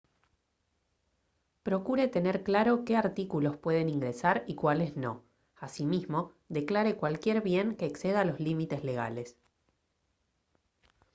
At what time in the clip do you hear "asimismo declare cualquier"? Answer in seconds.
5.57-7.43